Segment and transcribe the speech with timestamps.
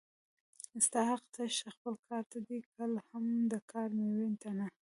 [0.85, 4.67] ستا حق تش خپل کار ته دی کله هم د کار مېوې ته نه